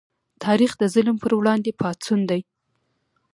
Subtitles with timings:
[0.43, 2.41] تاریخ د ظلم پر وړاندې پاڅون دی.